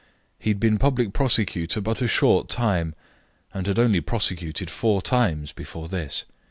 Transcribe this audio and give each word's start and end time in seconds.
He 0.39 0.49
had 0.49 0.59
been 0.59 0.79
public 0.79 1.13
prosecutor 1.13 1.79
but 1.79 2.01
a 2.01 2.07
short 2.07 2.49
time, 2.49 2.95
and 3.53 3.67
had 3.67 3.77
only 3.77 4.01
prosecuted 4.01 4.71
four 4.71 4.99
times 4.99 5.51
before 5.53 5.89
this. 5.89 6.25